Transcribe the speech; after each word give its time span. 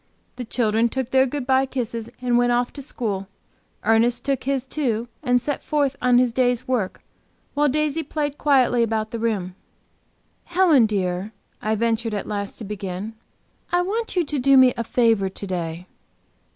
The 0.37 0.45
children 0.45 0.89
took 0.89 1.11
their 1.11 1.27
good 1.27 1.45
by 1.45 1.67
kisses 1.67 2.09
and 2.19 2.35
went 2.35 2.51
off 2.51 2.73
to 2.73 2.81
school; 2.81 3.27
Ernest 3.83 4.25
took 4.25 4.45
his, 4.45 4.65
too, 4.65 5.07
and 5.21 5.39
set 5.39 5.61
forth 5.61 5.95
on 6.01 6.17
his 6.17 6.33
day's 6.33 6.67
work, 6.67 7.03
while 7.53 7.69
Daisy 7.69 8.01
played 8.01 8.39
quietly 8.39 8.81
about 8.81 9.11
the 9.11 9.19
room. 9.19 9.53
"Helen, 10.45 10.87
dear," 10.87 11.33
I 11.61 11.75
ventured 11.75 12.15
at 12.15 12.25
last 12.27 12.57
to 12.57 12.63
begin 12.63 13.13
"I 13.71 13.83
want 13.83 14.15
you 14.15 14.25
to 14.25 14.39
do 14.39 14.57
me 14.57 14.73
a 14.75 14.83
favor 14.83 15.29
to 15.29 15.45
day." 15.45 15.85